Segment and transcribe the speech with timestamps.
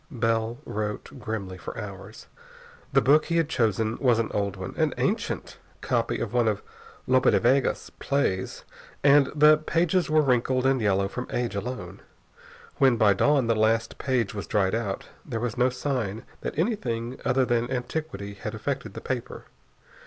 [0.09, 2.25] Bell wrote grimly for hours.
[2.91, 6.63] The book he had chosen was an old one, an ancient copy of one of
[7.05, 8.63] Lope de Vega's plays,
[9.03, 12.01] and the pages were wrinkled and yellow from age alone.
[12.77, 17.19] When, by dawn, the last page was dried out, there was no sign that anything
[17.23, 19.45] other than antiquity had affected the paper.